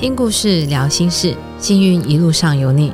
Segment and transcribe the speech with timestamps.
[0.00, 2.92] 听故事，聊心事，幸运一路上有你。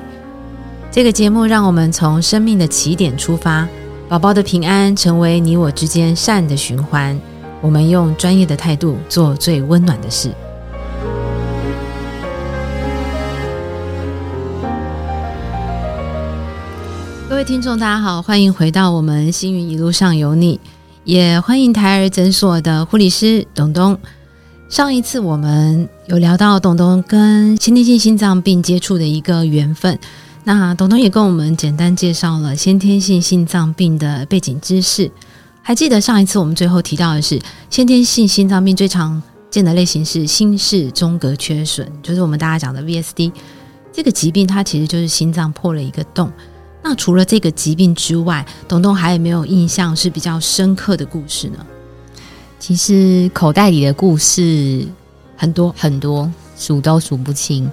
[0.90, 3.68] 这个节目让我们从生命的起点出发，
[4.08, 7.20] 宝宝的平安成为你我之间善的循环。
[7.60, 10.30] 我们用专业的态度做最温暖的事。
[17.28, 20.58] 各位听众，大家好，欢迎回到我们幸运一路上有你，
[21.04, 23.98] 也欢迎台儿诊所的护理师董东。
[24.68, 29.96] 上一次我们有聊到董董跟先天性心脏病接触的一个缘分，
[30.42, 35.08] 那董董也跟我们简单介绍了先天性心脏病的背景知识。
[35.62, 43.30] 还记得上一次我们最后提到的是，先天性心脏病最常见的类型是心室中隔缺损，就是我们大家讲的 VSD。
[43.92, 46.32] 这个疾病它其实就是心脏破了一个洞。
[46.82, 51.64] 那除了这个疾病之外，董董还有没有印象是比较深刻的故事呢？
[52.58, 54.86] 其实口袋里的故事
[55.36, 57.70] 很多很多，数都数不清。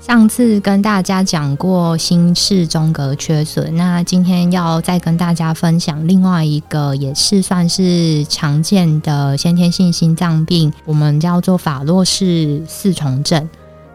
[0.00, 13.48] 上次跟大家讲过心室中隔缺损，那今天要再跟大家分享另外一个，也是算是常见的先天性心脏病，我们叫做法洛氏四重症。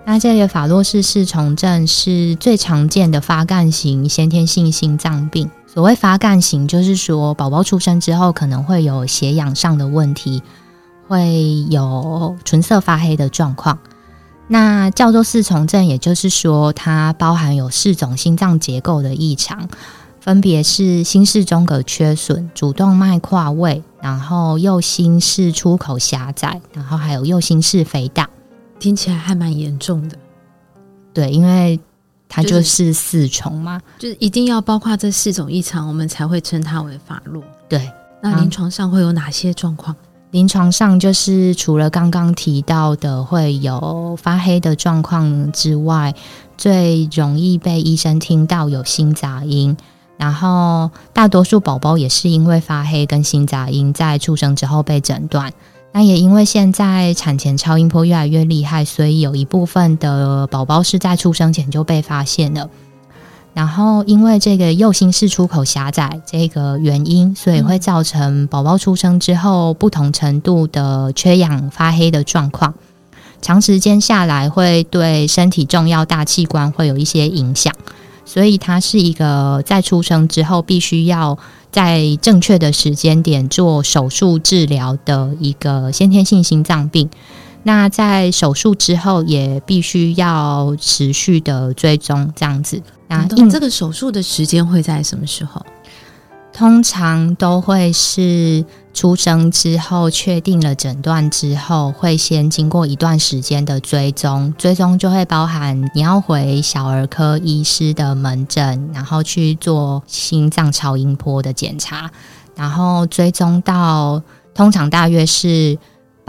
[0.03, 5.47] 那这个法洛氏四重症是最常见的发干型先天性心脏病。
[5.71, 10.41] 所谓发干型，就是说宝宝出生之后可能会有血氧上的问题，
[11.07, 13.77] 会有唇色发黑的状况。
[14.47, 19.69] 那叫做四重症，也就是说它包含有四种心脏结构的异常，
[20.19, 28.27] 分别是心室中隔缺损、主动脉跨位，然后右心室出口狭窄，然后还有右心室肥大。
[28.79, 30.17] 听起来还蛮严重的。
[31.13, 31.79] 对，因为。
[32.29, 37.43] 它就是四重嘛，就是一定要包括这四种异常，我们才会称它为法洛。
[37.67, 37.91] 对，
[38.21, 39.93] 那临床上会有哪些状况？
[40.31, 46.13] 临床上就是除了刚刚提到的会有发黑的状况之外，
[46.55, 49.75] 最容易被医生听到有心杂音，
[50.17, 55.51] 然后大多数宝宝也是因为发黑跟心杂音在出生之后被诊断。
[55.91, 62.69] 那也因为现在产前超音波越来越厉害，所以有一部分的宝宝是在出生前就被发现了。
[63.55, 72.73] 然后因为这个右心室出口狭窄这个原因，所以会造成宝宝出生之后不同程度的缺氧发黑的状况。
[73.41, 77.73] 长时间下来会对身体重要大器官会有一些影响，
[78.23, 81.37] 所以它是一个在出生之后必须要。
[81.71, 87.09] 在正确的时间点做手术治疗的一个先天性心脏病，
[87.63, 92.81] 那在手术之后也必须要持续的追踪这样子。
[93.07, 95.65] 那这个手术的时间会在什么时候？
[96.51, 112.11] 通常都会是出生之后确定了诊断之后，会先经过一段时间的追踪，追踪就会包含你要回小儿科医师的门诊，然后去做心脏超音波的检查，
[112.55, 114.21] 然后追踪到
[114.53, 115.77] 通常大约是。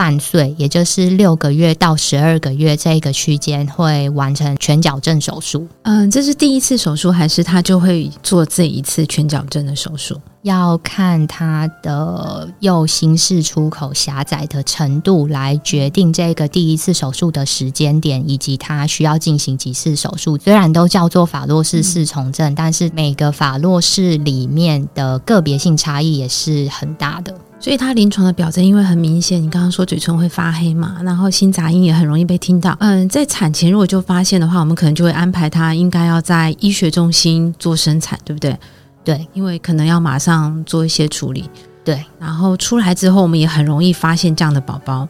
[0.00, 5.69] 半岁，也就是六个月到十二个月这个区间，会完成全矫正手术。
[5.83, 10.19] 嗯，这是第一次手术，还是他就会做这一次全矫正的手术？
[10.43, 20.39] 要看他的右心室出口狭窄的程度来决定这个第一次手术的时间点，以及他需要进行几次手术。
[20.39, 27.34] 虽然都叫做法洛氏四重症，但是每个法洛氏里面的个别性差异也是很大的。
[27.61, 32.75] 所以他临床的表征因为很明显，你刚刚说嘴唇会发黑嘛，然后心杂音也很容易被听到。
[32.81, 38.59] 嗯，在产前如果就发现的话，我们可能就会安排他应该要在医学中心做生产，对不对？
[39.05, 41.49] 对，因为可能要马上做一些处理。
[41.83, 45.09] 对，然后出来之后，我们也很容易发现这样的宝宝。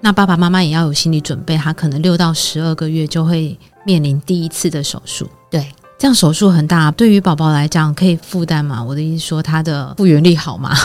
[0.00, 5.28] 那爸爸妈妈也要有心理准备，他可能六到十二个月就会面临第一次的手术。
[5.50, 8.82] 对，这样手术很大，对于宝宝来讲可以负担吗？
[8.82, 10.76] 我的意思说，他的复原力好吗？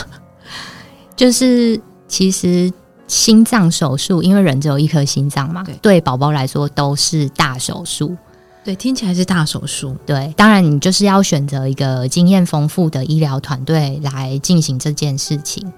[1.16, 2.72] 就是其实
[3.06, 8.16] 心脏手术，因为人只有一颗心脏嘛，对宝宝来说都是大手术。
[8.64, 9.94] 对，听起来是大手术。
[10.06, 15.70] 对，当然你就是要选择一个经验丰富的医疗团队来进行这件事情。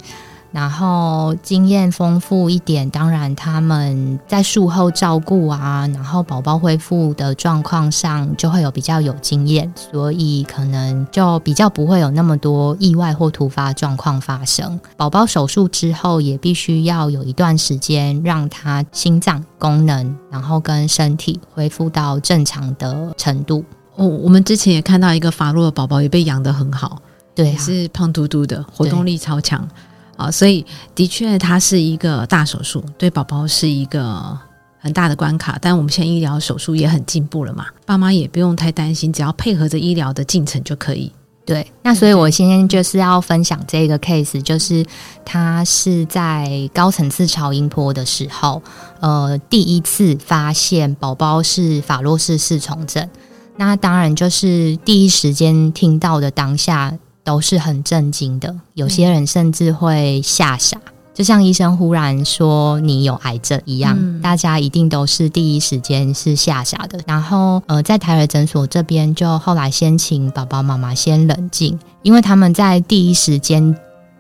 [0.56, 14.80] 然后经验丰富一点，当然他们在术后照顾啊，然后宝宝恢复的状况上就会有比较有经验，所以可能就比较不会有那么多意外或突发状况发生。
[14.96, 23.62] 宝宝手术之后也必须要有一段时间让他心脏功能，然后跟身体恢复到正常的程度。
[23.96, 27.02] 哦，我们之前也看到一个法洛的宝宝也被养得很好，
[27.34, 29.68] 对，是胖嘟嘟的，活动力超强。
[30.16, 30.64] 啊，所以
[30.94, 34.36] 的确，它是一个大手术，对宝宝是一个
[34.78, 41.12] 很大的关卡，但我们现在医疗手术也很进步了嘛，爸妈也不用太担心，只要配合着医疗的进程就可以。
[41.44, 44.84] 对，那所以我今天就是要分享这个 case，就是
[45.24, 48.60] 他是在高层次超音波的时候，
[48.98, 53.08] 呃，第一次发现宝宝是法洛氏四重症。
[53.56, 56.92] 那当然就是第一时间听到的当下
[57.26, 60.78] 都是很震惊的，有些人甚至会吓傻。
[61.12, 67.00] 就像医生忽然说你有癌症一样，大家一定都是第一时间是吓傻的。
[67.06, 73.74] 然后，呃，在台儿诊所这边，就后来先请宝宝妈妈先冷静，因为他们在第一时间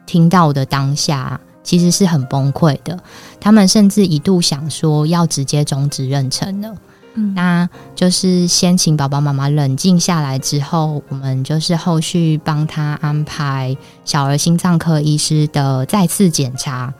[0.04, 2.98] 听到的当下，其实是很崩溃的。
[3.38, 6.74] 他们甚至一度想说要直接终止妊娠了。
[7.34, 16.92] 那就是先请宝宝妈妈冷静下来之后，我们就是后续帮他安排小儿心脏科医师的再次检查，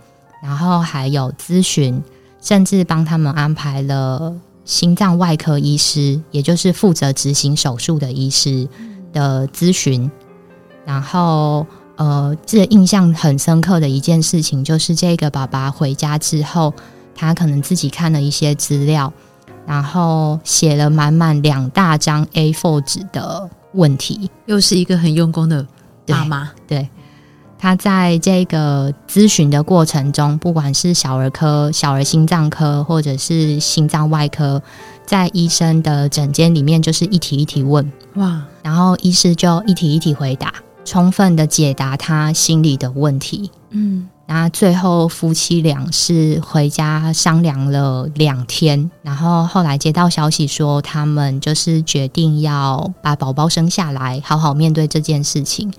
[0.42, 2.02] 然后还有咨询，
[2.40, 4.34] 甚至帮他们安排了
[4.64, 8.66] 心脏外科医师，也就是负责执行手术的医师
[9.12, 10.10] 的咨询。
[10.84, 11.66] 然后，
[11.96, 16.72] 呃，这印象很深刻的一件事情就是，这个爸爸回家之后，
[17.14, 19.12] 他可能自己看了一些资料。
[19.66, 25.66] 然后写了满满两大张 A4 纸的问题，又是一个很用功的
[26.06, 26.50] 爸妈。
[26.66, 26.88] 对，
[27.58, 34.62] 他在这个咨询的过程中，不管是小儿科、小儿心脏科，或者是心脏外科，
[35.04, 40.54] 在医生的诊间里面，就是一题一题问哇，然后医师就一题一题回答，
[40.84, 43.50] 充分的解答他心里的问题。
[43.70, 44.08] 嗯。
[44.28, 55.73] 那最后夫妻俩是回家商量了两天，然后后来接到消息说他们就是决定要把宝宝生下来，好好面对这件事情。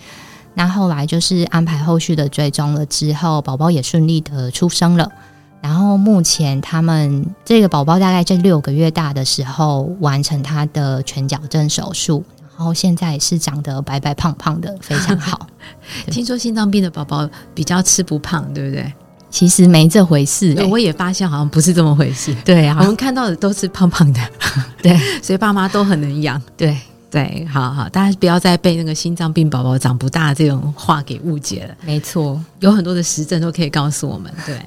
[0.53, 5.11] 那后来就是安排后续的追踪了之后，宝宝也顺利的出生了。
[5.59, 12.23] 然后目前他们这个宝宝大概在六个月大的时候完成他的全矫正手术。
[12.57, 15.47] 然后现在是长得白白胖胖的，非常好。
[16.09, 18.91] 听说心脏病的宝宝比较吃不胖，对不对？
[19.29, 22.33] 其实没这回事，我也发现好像不是这么回事。
[22.43, 24.19] 对啊，我们看到的都是胖胖的，
[24.81, 26.41] 对，所以爸妈都很能养。
[26.55, 26.75] 对
[27.11, 31.75] 对，好好，大家不要再被那个心脏病宝宝长不大这种话给误解了。
[31.85, 34.59] 没错，有很多的实证都可以告诉我们，对。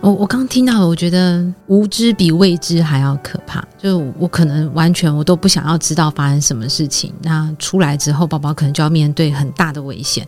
[0.00, 3.64] 我我刚听到了，我觉得无知比未知还要可怕。
[3.78, 7.12] 就我可能完全我都不想要知道发生什么事情。
[7.22, 10.26] 那出来之后，宝宝可能就要面对很大的危险。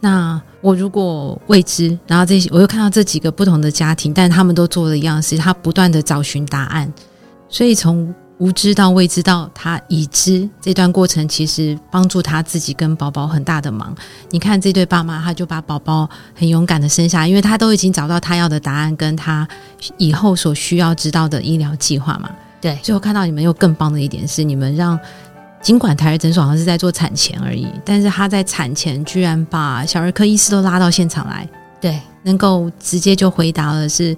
[0.00, 6.92] 那我如果未知，然后这些我又看到这几个不同的家庭，但他们都做了一样事，他不断的找寻答案。
[7.48, 13.94] 所以从无知到未知到他已知这段过程，其实帮助他自己跟宝宝很大的忙。
[14.30, 19.48] 你看这对爸妈，他就把宝宝很勇敢的生下，因为他都已经找到他要的答案，跟他
[19.96, 22.30] 以后所需要知道的医疗计划嘛。
[22.60, 24.98] 对，最后看到你们又更棒的一点是，你们让
[25.62, 31.48] 尽管台儿诊所好像是在做产前而已，但是他在产前居然把小儿科医师都拉到现场来，
[31.80, 34.14] 对，能够直接就回答了是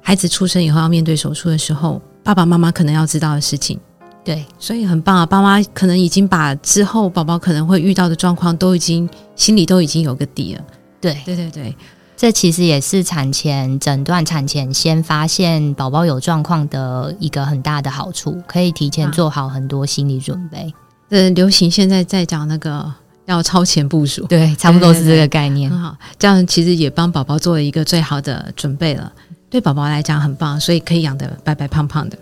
[0.00, 2.00] 孩子出生以后要面对手术的时候。
[2.24, 3.78] 爸爸妈妈可能要知道的事情，
[4.24, 5.26] 对，所以很棒啊！
[5.26, 10.62] 爸妈可能已经把之后宝宝可能会遇到的状况都已经心里都已经有个底了。
[11.00, 11.76] 对，对，对，对，
[12.16, 20.72] 这其实也是产前诊断、产前先发现宝宝有状况的一个很大的好处，可以提前做好很多心理准备。
[21.08, 22.88] 呃，流行现在在讲那个
[23.26, 25.68] 要超前部署，对，差不多是这个概念。
[25.68, 29.12] 很好，这样其实也帮宝宝做了一个最好的准备了。
[29.52, 32.16] 对宝宝来讲很棒，所以可以养的白白胖胖的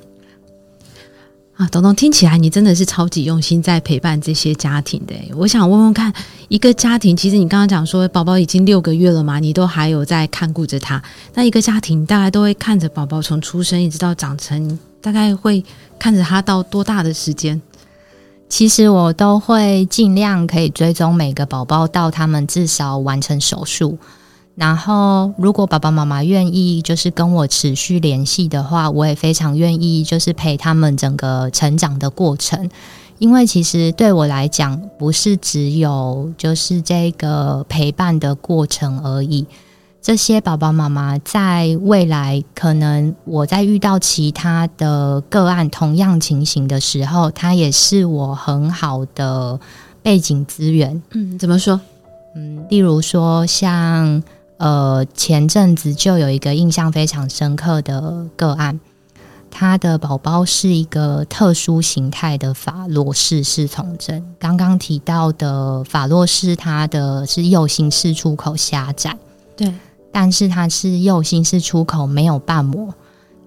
[1.54, 1.68] 啊！
[1.68, 5.14] 东东听起来你真的是超级用心在陪伴这些家庭的。
[5.36, 6.12] 我想问问看，
[6.48, 11.00] 一个家庭，其实你刚刚讲说宝宝已经六个月了嘛，你都还有在看顾着他。
[11.34, 15.64] 那一个家庭大概都会看着宝宝从出生一直到长成，大概会
[16.00, 17.62] 看着他到多大的时间？
[18.48, 23.96] 其实我都会尽量可以追踪每个宝宝到他们至少完成手术。
[24.60, 32.68] 然后，如果爸爸妈妈愿意，就是跟我持续联系的话，我也非常愿意，就是陪他们整个成长的过程。
[33.16, 39.46] 因为其实对我来讲，不是只有就是这个陪伴的过程而已。
[40.02, 49.58] 这些爸爸妈妈在未来，可能我在遇到其他的个案同样情形的时候，他也是我很好的
[50.02, 51.02] 背景资源。
[51.12, 51.80] 嗯，怎么说？
[52.36, 54.22] 嗯，例如说像。
[54.60, 58.78] 呃，前阵子就有一个印象非常深刻的个案，
[59.50, 64.22] 他的宝宝是一个特殊形态的法洛氏氏从症。
[64.38, 69.16] 刚刚提到的法洛氏，它的是右心室出口狭窄，
[69.56, 69.72] 对，
[70.12, 72.92] 但是它是右心室出口没有瓣膜，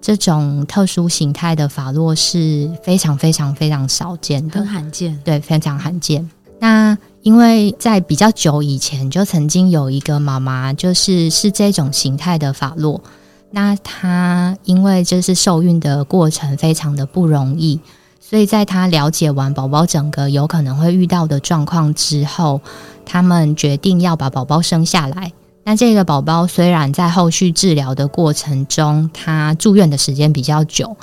[0.00, 5.16] 这种特殊形态的法洛是非常非常非常少见的，很罕见。
[5.22, 6.28] 对，非常罕见。
[6.58, 13.02] 那因为在比较久以前，就曾经有一个妈妈，就是是这种形态的法落。
[13.50, 17.80] 那她因为就是受孕的过程非常的不容易，
[18.20, 22.60] 所以在她了解完宝宝整个有可能会遇到的状况之后，
[23.06, 25.32] 他们决定要把宝宝生下来。
[25.64, 30.94] 那这个宝宝虽然在后续治疗的过程中，他住院的时间比较久。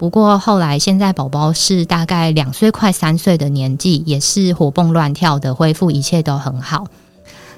[0.00, 6.86] 不过后来，现在宝宝是大概两岁快三岁的年纪，也是活蹦乱跳的恢复，一切都很好。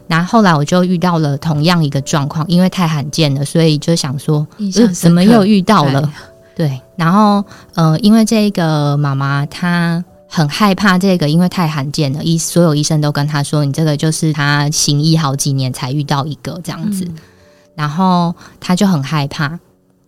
[0.09, 4.45] 然后来我就遇到了同样一个状况，因为太罕见了，所以就想说，
[4.93, 6.13] 怎么又遇到了？
[6.57, 7.45] 对，然后
[7.77, 17.07] 呃，因为这个妈妈她很害怕这个，因为太罕见了，医所有医生都跟她说，你这个就是她行医好几年才遇到一个这样子，
[17.77, 19.61] 然后她就很害怕。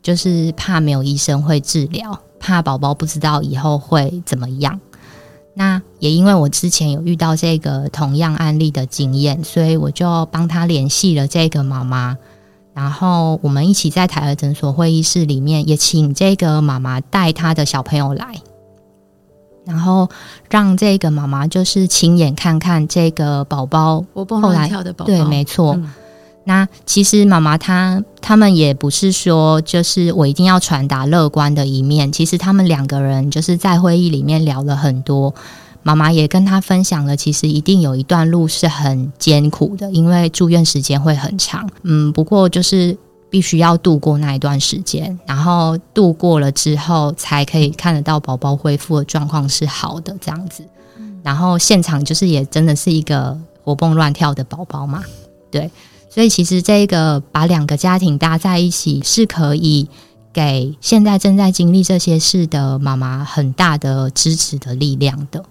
[0.05, 4.79] 就是怕没有医生会治疗，怕宝宝不知道以后会怎么样。
[5.55, 12.19] 那也因为我之前有遇到这个同样案例的经验，所以我就帮他联系了这个妈妈，
[12.75, 18.43] 然后我们一起在台儿诊所会议室里面，也请这个妈妈带她的小朋友来，
[19.65, 20.11] 然后
[20.51, 25.81] 让这个妈妈就是亲眼看看这个宝宝后来跳的宝宝，对，没错。
[26.47, 35.35] 那其实妈妈她他们也不是说就是我一定要传达乐观的一面，其实他们两个人就是在会议里面聊了很多，
[35.83, 42.95] 妈妈也跟他分享了，其实一定有一段路是很艰苦的，因为住院时间会很长，嗯，不过就是
[43.31, 50.63] 必须要度过那一段时间，然后度过了之后才可以看得到宝宝恢复的状况是好的这样子，
[51.23, 55.03] 然后现场就是也真的是一个活蹦乱跳的宝宝嘛，
[55.51, 55.71] 对。
[56.14, 59.88] 所以，其实这个把两个家庭搭在一起，是可以
[60.33, 65.44] 给现在正在经历这些事的妈妈很大的支持的力量的。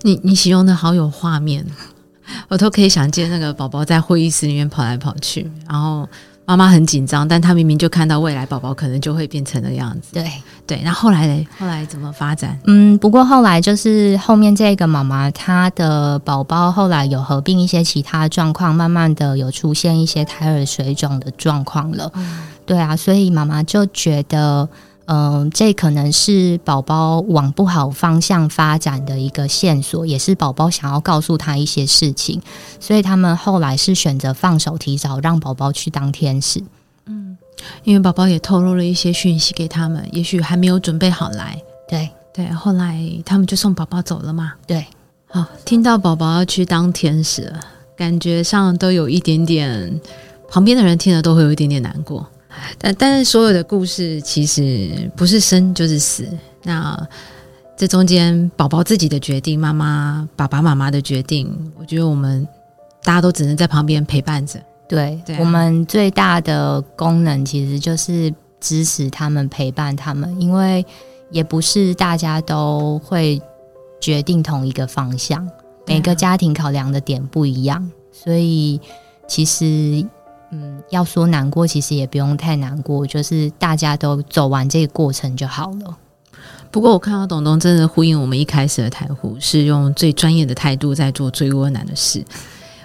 [0.00, 1.66] 你你形容的好有画面，
[2.48, 6.08] 我都可以想见那个宝宝在会议室里面跑来跑去，然后。
[6.46, 10.14] 妈妈很紧张，但她明明就看到未来宝宝可能就会变成的样子。
[10.14, 10.32] 对
[10.66, 11.46] 对，那后来呢？
[11.58, 12.58] 后来怎么发展？
[12.64, 22.10] 嗯，不过后来就是后面这个妈妈，她的宝宝后来有合并一些其他状况，慢慢的有出现一些胎儿水肿的状况了。
[22.64, 24.68] 对啊，所以妈妈就觉得。
[25.06, 32.42] 嗯，这可能是宝宝往不好方向发展的一个线索，也是宝宝想要告诉他一些事情，
[32.80, 36.60] 所以他们后来是选择放手，提早让宝宝去当天使。
[37.06, 37.38] 嗯，
[37.84, 41.56] 因为宝宝也透露了一些讯息给他们，也许还没有准备好来。
[41.88, 44.54] 对对，后来他们就送宝宝走了嘛。
[44.66, 44.84] 对，
[45.28, 47.60] 好，听到宝宝要去当天使了，
[47.96, 50.00] 感觉上都有一点点，
[50.50, 52.26] 旁边的人听了都会有一点点难过。
[52.78, 56.26] 但但是所有的故事其实不是生就是死，
[56.62, 57.08] 那
[57.76, 62.46] 这中间宝宝自己的决定，妈妈爸爸妈妈的决定，我觉得我们
[63.02, 64.58] 大家都只能在旁边陪伴着。
[64.88, 70.84] 对，我们最大的功能其实就是支持他们，陪伴他们，因为
[71.30, 73.40] 也不是大家都会
[74.00, 75.48] 决定同一个方向，
[75.86, 78.80] 每个家庭考量的点不一样，所以
[79.26, 80.06] 其实。
[80.50, 85.96] 嗯，要说难过，其实也不用太难过，就是大家都走完这个过程就好了。
[86.70, 92.24] 不过我看到董东真的呼应我们一开始的台呼，是用最专业的态度在做最窝难的事。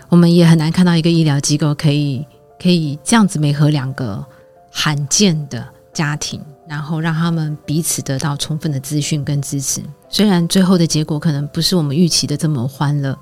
[0.08, 2.25] 我们也很难看到一个医疗机构可以
[2.62, 4.24] 可以这样子美合两个
[4.72, 9.82] 罕见的家庭，然后让他们彼此得到充分的资讯跟支持。
[10.10, 13.18] 虽然最后的结果可能不是我们预期的这么欢乐，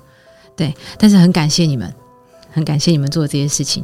[0.56, 1.92] 对，但是很感谢你们，
[2.52, 3.82] 很感谢你们做的这些事情。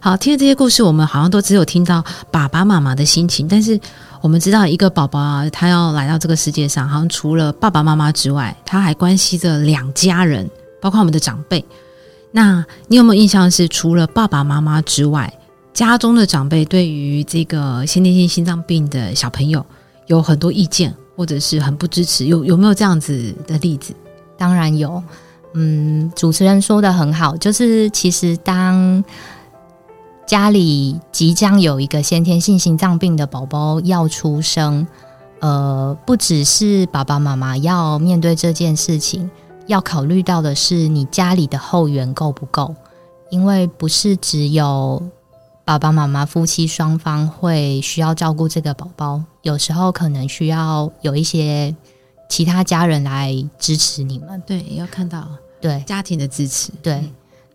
[0.00, 3.78] 好，听了这些故事，我们好像都只有听到爸爸妈妈的心情，但是
[4.20, 10.48] 我们知道，一个宝宝啊，他要来到这个世界上，好像除了爸爸妈妈之外，他还关系着两家人，
[10.80, 11.64] 包括我们的长辈。
[12.30, 15.32] 那你有没有印象是，除了爸爸妈妈之外，
[15.74, 19.66] 家中的长辈对于这个先天性心脏病的小朋友
[20.06, 22.26] 有很多意见，或者是很不支持？
[22.26, 23.92] 有有没有这样子的例子？
[24.38, 25.02] 当然有。
[25.60, 29.04] 嗯，主持人说的很好，就是其实当。
[30.26, 34.86] 家里即将有一个先天性心脏病的宝宝要出生，
[35.40, 39.30] 呃，不只是爸爸妈妈要面对这件事情，
[39.68, 42.74] 要考虑到的是你家里的后援够不够，
[43.30, 45.02] 因为不是只有
[45.64, 51.74] 爸爸妈妈夫妻双方会需要照顾这个宝宝，有时候可能需要有一些
[52.28, 54.42] 其他家人来支持你们。
[54.46, 55.26] 对，要看到
[55.60, 57.02] 对家庭的支持，对。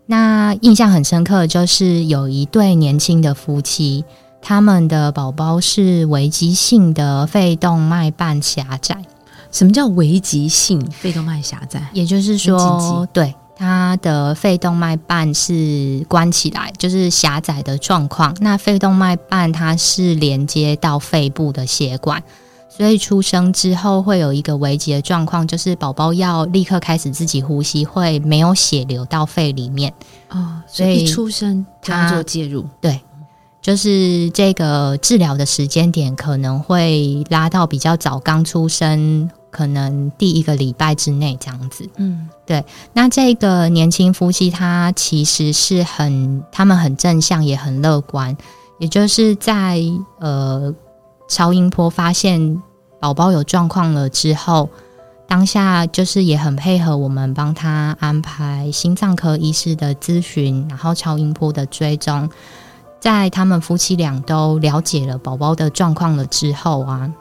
[0.06, 4.04] 那印象很深刻，就是有一对年轻的夫妻，
[4.42, 9.02] 他们的宝宝是危急性的肺动脉瓣狭窄。
[9.50, 11.88] 什么叫危急性肺动脉狭窄？
[11.92, 18.36] 也就是说，对他的肺动脉瓣是关起来，就是狭窄的状况。
[18.40, 22.22] 那肺动脉瓣它是连接到肺部的血管，
[22.76, 29.92] 所以出生之后会有一个危急的状况，就是宝宝要立刻开始自己呼吸，会没有血流到肺里面。
[30.30, 33.00] 哦，所以一出生他做介入，对。
[33.62, 41.88] 就是这个治疗的时间点可能会拉到比较早，刚出生，可能第一个礼拜之内这样子。
[41.96, 42.62] 嗯，对。
[42.92, 48.36] 那这个年轻夫妻他其实是很，他们很正向，也很乐观。
[48.80, 49.80] 也就是在
[50.18, 50.74] 呃
[51.34, 52.62] 超音波发现
[53.00, 54.68] 宝宝有状况了之后，
[55.26, 62.30] 当下就是也很配合我们帮他安排心脏科医师的咨询，然后超音波的追踪。
[63.00, 67.12] 在他们夫妻俩都了解了宝宝的状况了之后啊，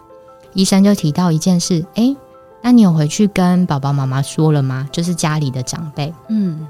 [0.53, 2.15] 医生就提到一件事：哎，
[2.62, 4.88] 那你有回去跟宝宝妈妈说了吗？
[4.91, 6.13] 就是家里的长辈。
[6.29, 6.67] 嗯，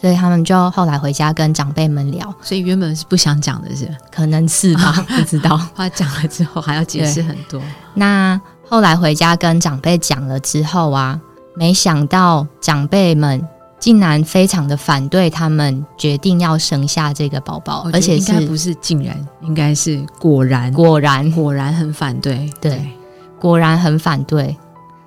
[0.00, 2.32] 所以他们就后来回家跟长辈们聊。
[2.40, 5.60] 所以原本是不想讲的是，可能是吧， 不知道。
[5.74, 7.60] 他讲了之后还要解释很多。
[7.94, 11.20] 那后来回家跟长辈讲了之后啊，
[11.54, 13.46] 没想到长辈们。
[13.80, 22.90] 竟然非常的反对他们决定要生下这个宝宝，而且应该不是竟然，应该是果然，果然，果然很反对，对，
[23.38, 24.56] 果然很反对。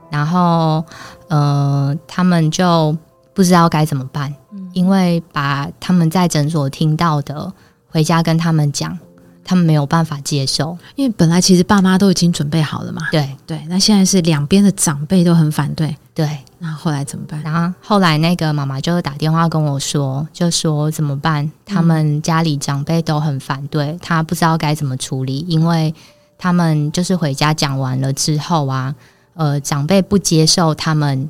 [0.09, 0.81] 然后，
[1.27, 2.95] 呃，他们就
[3.33, 4.33] 不知道该怎么办，
[4.73, 7.51] 因为把他们在诊所听到的
[7.87, 8.97] 回家跟他们讲。
[9.43, 13.07] 他们没有办法接受，因为本来其实爸妈都已经准备好了嘛。
[13.11, 15.93] 对对，那现在是两边的长辈都很反对。
[16.13, 17.41] 对，那后来怎么办？
[17.41, 21.51] 然后后来那个妈妈就打电话跟我说，就说怎么办？
[21.65, 25.93] 他们家里长辈都很反对，他不知道该怎么处理，因为
[26.37, 28.95] 他们就是回家讲完了之后啊，
[29.33, 31.27] 呃，长辈不接受他们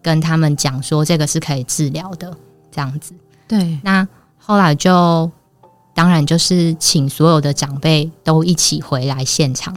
[0.00, 2.34] 跟他们讲说这个是可以治疗的
[2.70, 3.12] 这样子。
[3.46, 4.06] 对，那
[4.38, 5.30] 后来就。
[5.92, 9.76] 当然，就是请所有的长辈都一起回来现场。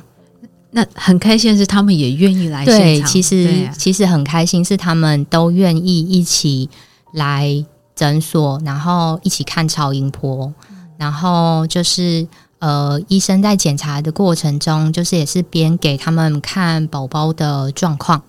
[0.70, 3.10] 那很开心的是，他们也愿意来现场。
[3.10, 6.70] 其实其实很开心，是他们都愿意一起
[7.14, 10.54] 来诊所，然后一起看超音波。
[10.98, 12.26] 然后就是
[12.60, 18.22] 呃，医生在检查的过程中，就是也是边给他们看宝宝的状况。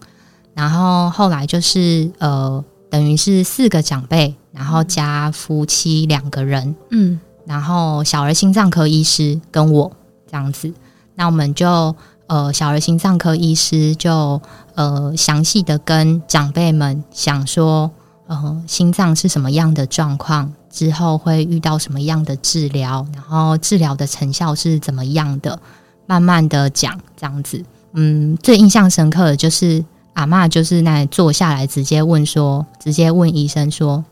[0.54, 6.74] 然后后来就是呃，等于是四个长辈，然后加夫妻两个人。
[6.90, 7.20] 嗯。
[7.46, 9.92] 然后小儿心脏科医师跟我
[10.30, 10.72] 这样子，
[11.14, 11.94] 那我们就
[12.26, 14.40] 呃小儿心脏科医师就
[14.74, 17.90] 呃详细的跟长辈们想说，
[18.26, 25.60] 呃心脏是什么样的状况，之后会遇到什么样的治疗，然后治疗的成效是怎么样的，
[26.06, 27.62] 慢慢的讲这样子。
[27.92, 34.02] 嗯，最印象深刻的就是阿妈就是那坐下来直接问说，直接问医生说，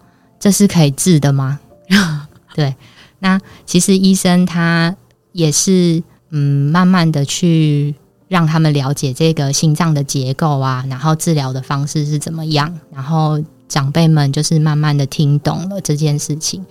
[0.42, 1.61] 这是可以治的吗？
[2.52, 2.74] 对。
[3.20, 4.96] 那其实医生他
[5.31, 7.94] 也是嗯，慢慢的去
[8.26, 16.66] 让他们了解这个心脏的结构啊，然后治疗的方式是怎么样，然后长辈们就是慢慢的听懂了这件事情，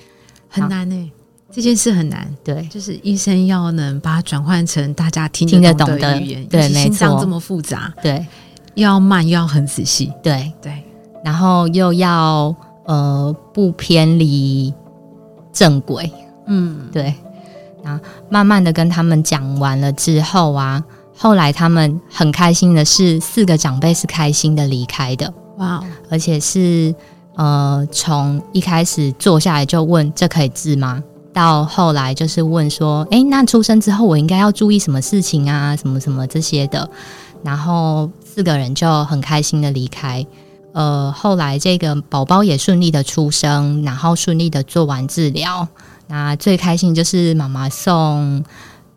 [0.49, 1.11] 很难呢，
[1.49, 8.27] 这件事很难，对，就是医生要能把它转换成大家听听得懂的语言，对，心脏这么复杂，对，
[8.75, 10.51] 又要慢又要很仔细，对。
[10.61, 10.83] 对，
[11.23, 12.53] 然后又要
[12.91, 14.73] 呃不偏离
[15.53, 16.11] 正轨。
[16.47, 17.13] 嗯，对，
[17.81, 20.83] 然后慢慢的跟他们讲完了之后啊，
[21.15, 26.93] 后来他们很开心的是，四个长辈是开心的离开的，哇，而且是
[27.35, 31.01] 呃，从一开始坐下来就问这可以治吗？
[31.31, 35.73] 到后来就是问说，哎，那出生之后我应该要注意什么事情啊？
[35.77, 36.89] 什么什么这些的，
[37.43, 40.25] 然后四个人就很开心的离开。
[40.73, 45.67] 呃，后来这个宝宝也顺利的出生，然后顺利的做完治疗。
[46.07, 48.43] 那最开心就是妈妈送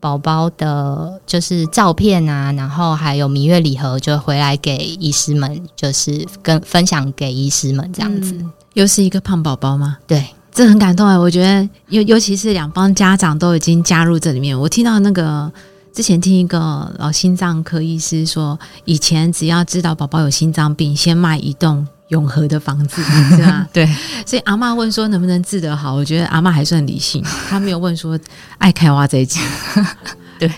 [0.00, 8.37] 宝宝的，就是照片啊，然后还有蜜月礼盒，就回来给医师们，就是跟分享给医师们这样子。
[8.74, 9.98] 又是一个胖宝宝吗？
[10.06, 11.16] 对，这很感动啊！
[11.16, 14.58] 我觉得，尤尤其是两方家长都已经加入这里面。
[14.58, 15.50] 我听到那个
[15.94, 21.87] 之前听一个老心脏科医师说，以前只要知道宝宝有心脏病，先卖一栋。
[22.09, 23.02] 永和的房子
[23.35, 23.66] 是吧？
[23.72, 23.87] 对，
[24.26, 25.94] 所以阿妈问说能不能治得好？
[25.94, 28.16] 我觉得阿妈还算理性，她没有问说
[28.59, 29.40] 爱开挖这一集。
[30.38, 30.48] 对，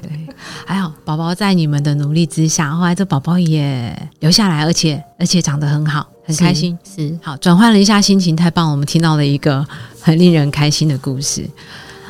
[0.66, 6.76] 还好宝宝在你们的努力之下，后来这宝宝也留下来，而且而且长得很好，很开心。
[6.96, 8.68] 是好转换了一下心情，太棒！
[8.70, 9.64] 我们听到了一个
[10.00, 11.48] 很令人开心的故事。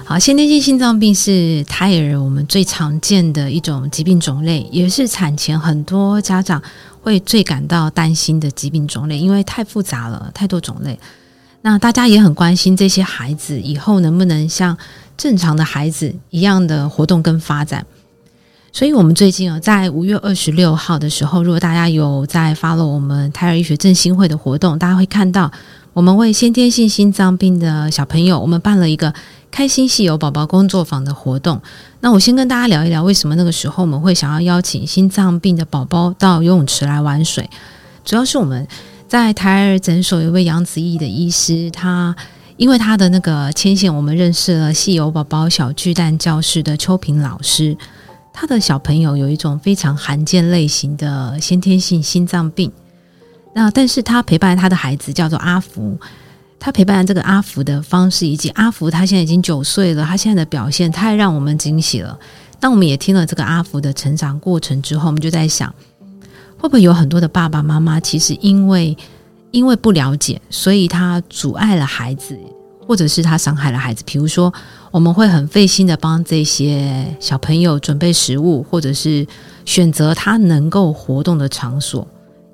[0.09, 6.63] 好，先天性心脏病是胎儿我们最常见的一种疾病种类，也是产前很多家长
[7.03, 10.97] 会最感到担心的疾病种类，因为太复杂了，太多种类。
[11.63, 14.79] 那大家也很关心这些孩子以后能不能像
[15.17, 17.85] 正常的孩子一样的活动跟发展。
[18.73, 25.51] 所以，我们最近啊，在五月二十六号的时候，如果大家有在 follow 我们胎儿医学振兴会的活动，大家会看到
[25.93, 29.13] 我们为先天性心脏病的小朋友，我们办了一个。
[29.51, 31.63] 开心戏有宝宝工作坊的活动，
[32.01, 37.49] 那我先跟大家聊一聊，为什么那个时候我们会想要邀请心脏病的宝宝到游泳池来玩水？
[38.05, 38.69] 主要是我们
[39.09, 42.15] 在台儿诊所有位杨子毅的医师，他
[42.59, 47.77] 因为他的那个牵线，我们认识了戏游宝宝小巨蛋教室的秋萍老师，
[48.35, 52.71] 他的小朋友有一种非常罕见类型的先天性心脏病，
[53.55, 55.99] 那但是他陪伴他的孩子叫做阿福。
[56.59, 62.19] 他陪伴这个阿福的方式，以及阿福他现在已经九岁了，他现在的表现太让我们惊喜了。
[62.61, 65.73] 那我们也听了这个阿福的成长过程之后，我们就在想，
[66.59, 68.97] 会不会有很多的爸爸妈妈其实因为
[69.51, 72.37] 因为不了解，所以他阻碍了孩子，
[72.87, 74.03] 或者是他伤害了孩子。
[74.07, 74.53] 比如说，
[74.91, 79.27] 我们会很费心的帮这些小朋友准备食物，或者是
[79.65, 82.07] 选择他能够活动的场所。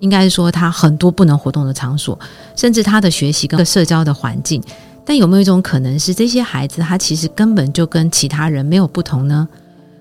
[0.02, 2.18] 应该说，他很多不能活动的场所，
[2.56, 4.60] 甚至他的学习跟社交的环境。
[5.04, 9.48] 但有没有一种可能是，这些孩子他其实根本就跟其他人没有不同呢？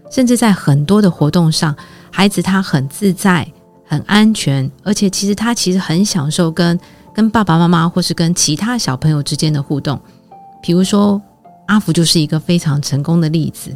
[0.10, 1.76] 甚至在很多的活动上，
[2.10, 3.48] 孩子他很自在、
[3.86, 6.80] 很安全，而且其实他其实很享受跟
[7.14, 10.00] 跟爸爸妈妈或是跟其他小朋友之间的互动。
[10.64, 11.22] 比如说，
[11.68, 13.72] 阿福就是一个非常成功的例子。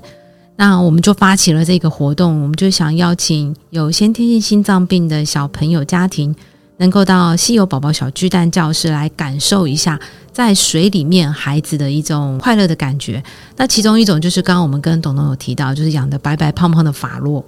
[0.57, 6.33] 那我们就发起了这个活动，我们就想邀请有先天性心脏病的小朋友家庭，
[6.77, 9.99] 能够到稀有宝宝小巨蛋教室来感受一下
[10.31, 13.21] 在水里面孩子的一种快乐的感觉。
[13.57, 17.43] 那其中一种就是刚刚我们跟董董有提到，就是养的白白胖胖的法洛。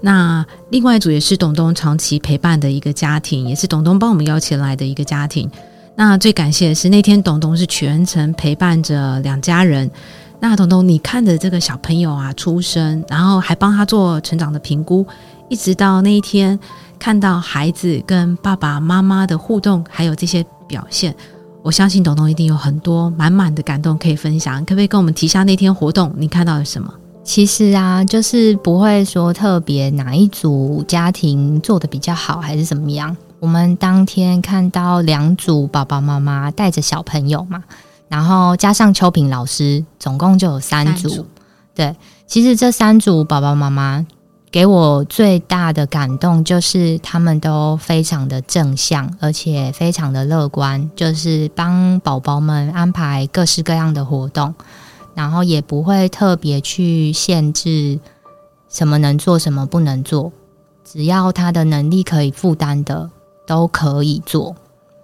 [0.00, 5.48] 那另外一组也是董董长期陪伴的一个家庭，也是董董帮我们邀请来的一个家庭。
[5.94, 9.88] 那最感谢的是那天董董是全程陪伴着两家人。
[10.46, 15.04] 那彤彤，你看着这个小朋友啊，出生，然后还帮他做成长的评估，
[15.48, 16.60] 一直到那一天
[16.98, 21.16] 看到孩子跟爸爸妈妈的互动，还有这些表现，
[21.62, 24.62] 我相信彤彤一定有很多满满的感动可以分享。
[24.66, 26.92] 可不可以跟我们提下那天活动你看到了什么？
[27.24, 33.16] 其实啊，就是不会说特别哪一组家庭做的比较好，还是怎么样。
[33.40, 37.64] 我们当天看到两组爸爸妈妈带着小朋友嘛。
[38.14, 41.26] 然后加上秋萍老师，总共就有三组。
[41.74, 41.96] 对，
[42.28, 44.06] 其实这三组爸爸妈妈
[44.52, 54.54] 给我最大的感动，就是他们都非常的正向，而且非常的乐观，就是帮宝宝们安排各式各样的活动，
[55.16, 57.98] 然后也不会特别去限制
[58.68, 60.30] 什么能做，什么不能做，
[60.84, 63.10] 只要他的能力可以负担的，
[63.44, 64.54] 都可以做。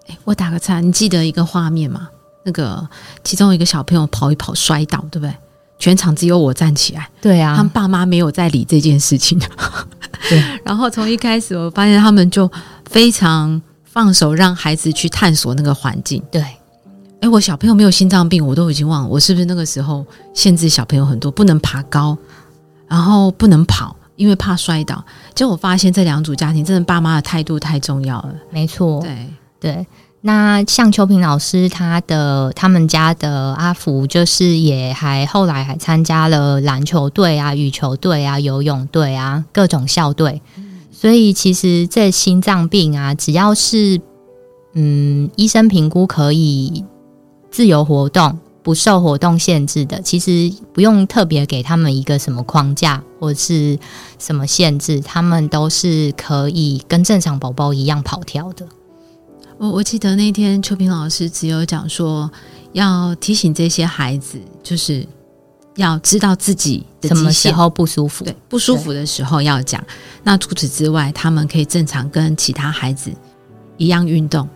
[0.06, 2.08] 哎，我打个岔，你记得一个画面吗？
[2.44, 2.86] 那个
[3.22, 5.34] 其中一个小朋友跑一跑摔倒，对不对？
[5.78, 7.08] 全场只有我站起来。
[7.22, 9.40] 对啊，他们爸妈没有在理这件事情。
[10.28, 12.50] 对，然后从一开始我发现他们就
[12.90, 16.22] 非常放手，让孩子去探索那个环境。
[16.30, 16.44] 对，
[17.22, 22.14] 哎，我小朋友没有心脏病，我都已经忘了，我是不是那个时候限制小朋友很多，不能爬高，
[22.86, 25.02] 然后不能跑，因为怕摔倒。
[25.34, 28.34] 结果我发现这两组家庭真的爸妈的态度太重要了。
[28.50, 29.26] 没错，对
[29.58, 29.86] 对。
[30.22, 40.42] 那像秋平老师，他的他们家的阿福，就是也还后来还参加了篮球队啊、羽球队啊、游泳队啊各种校队。
[40.92, 43.98] 所以其实这心脏病啊，只要是
[44.74, 46.84] 嗯医生评估可以
[47.50, 53.78] 自由活动、不受活动限制的，其实不用特别给他们一个什么框架或是
[54.18, 58.66] 什么限制，他们都是可以跟正常宝宝一样跑跳的。
[59.60, 62.30] 我我记得那天秋萍老师只有讲说，
[62.72, 65.06] 要提醒这些孩子，就是
[65.76, 69.84] 要知道自己什么时候不舒服，对不舒服的时候要讲。
[70.22, 73.12] 那除此之外，他们可以正常跟其他孩子
[73.76, 74.48] 一样运动，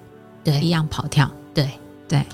[0.43, 1.69] 对，一样跑跳，对
[2.09, 2.25] 对。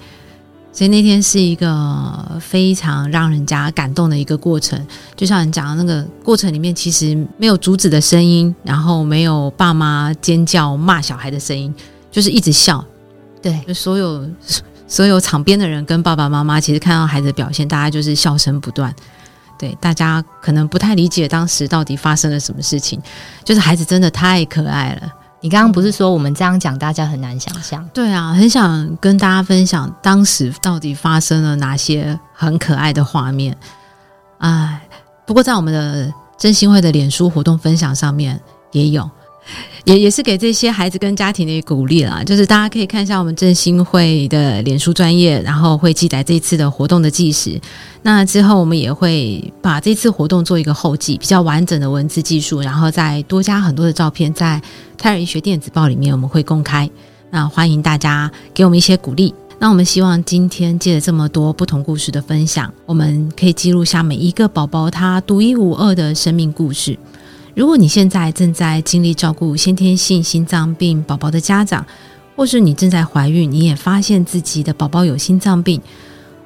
[0.73, 4.81] 所以那天是一个非常让人家感动的一个过程。
[5.17, 11.75] 就像你讲的那个过程里面，其实没有阻止的声音，然后没有爸妈尖叫骂小孩的声音。
[12.11, 12.85] 就是一直笑，
[13.41, 14.29] 对，就所有
[14.89, 18.95] 所有场边的人跟爸爸妈妈，其实看到孩子的表现，大家就是笑声不断。
[19.59, 23.01] 对，大家可能不太理解当时到底发生了什么事情，
[23.45, 25.13] 就是孩子真的太可爱了。
[25.43, 27.87] 你刚刚不是说我们这样讲，大家很难想象？
[27.95, 33.57] 对啊，很想跟大家分享当时到底发生了哪些很可爱的画面。
[34.39, 34.81] 哎，
[35.27, 38.41] 不过在我们的真心会的脸书活动分享上面
[38.73, 39.09] 也有。
[39.85, 47.61] 也也是给这些孩子跟家庭的一个鼓励啦，就是大家可以看一下我们振兴会的脸书专业，然后会记载这次的活动的纪实。
[48.03, 54.61] 那之后我们也会把这次活动做一个后记，比较完整的文字技术，然后再多加很多的照片，在
[54.97, 56.89] 胎儿医学电子报里面我们会公开。
[57.31, 59.35] 那欢迎大家给我们一些鼓励。
[59.59, 66.99] 那我们希望今天借着这么多不同故事的分享，我们可以记录下每一个宝宝他独一无二的生命故事。
[67.61, 71.85] 如果你现在正在经历照顾先天性心脏病宝宝的家长，
[72.35, 75.79] 或是你正在怀孕，你也发现自己的宝宝有心脏病，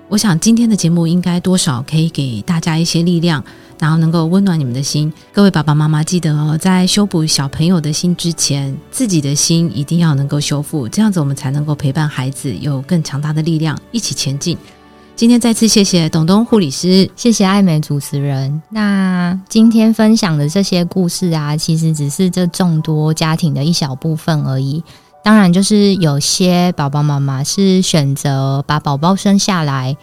[0.09, 3.45] 我想今天的节目应该多少可以给大家一些力量，
[3.79, 5.13] 然后能够温暖你们的心。
[5.33, 14.59] 各位爸爸妈妈记得哦，在修补小朋友的心之前，自己的心一定要能够修复，这样子我们才能够陪伴孩子有更强大的力量，一起前进。
[15.17, 18.61] 今天再次谢谢董东护理师，谢谢爱美主持人。
[18.69, 24.83] 那今天分享的这些故事啊，其实只是这众多家庭的一小部分而已。
[25.23, 29.97] 当然，就是有些爸爸妈妈是选择把宝宝生下来，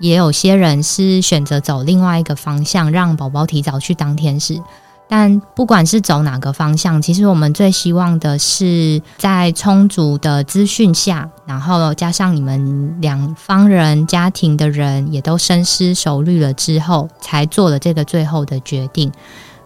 [0.00, 4.60] 也有些人是选择走另外一个方向，让宝宝提早去当天使。
[5.08, 19.10] 但不管是走哪个方向，其实我们最希望的是在充足的资讯下，然后加上你们两方人家庭的人也都深思熟虑了之后，才做了这个最后的决定，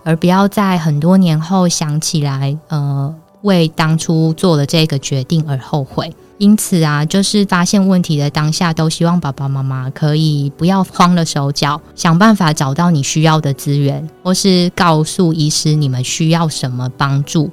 [0.04, 6.14] 而不要在很多年后想起来，呃，为当初做了这个决定而后悔。
[6.42, 17.48] 因此啊，就是发现问题的当下，都希望爸爸妈妈可以不要慌了手脚，想办法找到你需要的资源，或是告诉医师你们需要什么帮助，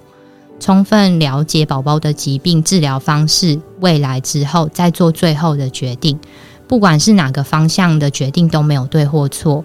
[0.59, 6.19] 充分了解宝宝的疾病、治疗方式，未来之后再做最后的决定。
[6.67, 9.63] 不管是哪个方向的决定都没有对或错，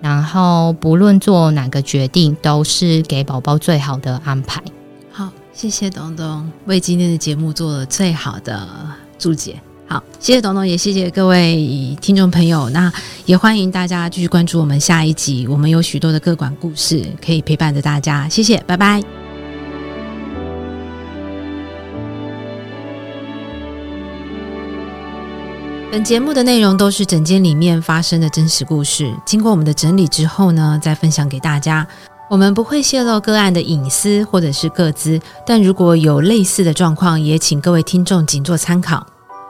[0.00, 4.60] 然后不论做哪个决定，都是给宝宝最好的安排。
[5.54, 8.68] 谢谢东东为今天的节目做了最好的
[9.16, 9.58] 注解。
[9.86, 12.68] 好，谢谢董董，也谢谢各位听众朋友。
[12.70, 12.92] 那
[13.24, 18.28] 也欢迎大家继续关注我们下一集，我们有许多的各管故事可以陪伴着大家。
[18.28, 19.00] 谢谢，拜拜。
[25.92, 31.86] 本节目的内容都是整间里面发生的真实故事，经过我们的整理之后呢，再分享给大家。
[32.34, 39.06] 我们不会泄露个案的隐私或者是个资，但如果有类似的状况，也请各位听众仅做参考。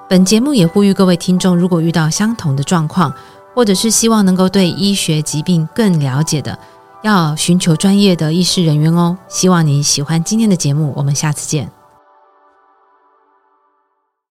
[0.06, 3.10] 本节目也呼吁各位听众，如果遇到相同的状况，
[3.54, 6.58] 或者是希望能够对医学疾病更了解的，
[7.02, 9.16] 要寻求专业的医师人员哦。
[9.30, 11.83] 希望你喜欢今天的节目，我们下次见。